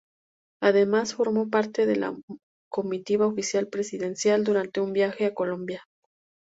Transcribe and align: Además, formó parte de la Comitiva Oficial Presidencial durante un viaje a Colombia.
Además, 0.63 1.13
formó 1.13 1.47
parte 1.51 1.85
de 1.85 1.95
la 1.95 2.17
Comitiva 2.71 3.27
Oficial 3.27 3.67
Presidencial 3.67 4.43
durante 4.43 4.81
un 4.81 4.93
viaje 4.93 5.27
a 5.27 5.33
Colombia. 5.35 5.83